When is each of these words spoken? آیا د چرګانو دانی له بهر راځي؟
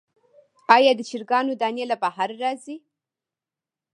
آیا 0.75 0.91
د 0.97 1.01
چرګانو 1.09 1.53
دانی 1.61 1.83
له 1.91 1.95
بهر 2.03 2.29
راځي؟ 2.41 2.75